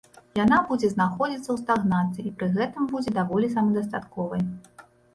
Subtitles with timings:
[0.37, 4.41] Яна будзе знаходзіцца ў стагнацыі і пры гэтым будзе даволі самадастатковай.